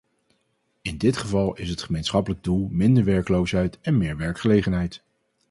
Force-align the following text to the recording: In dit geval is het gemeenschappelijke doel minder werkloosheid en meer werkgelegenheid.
In 0.81 0.97
dit 0.97 1.17
geval 1.17 1.55
is 1.55 1.69
het 1.69 1.81
gemeenschappelijke 1.81 2.43
doel 2.43 2.67
minder 2.71 3.03
werkloosheid 3.03 3.79
en 3.81 3.97
meer 3.97 4.17
werkgelegenheid. 4.17 5.03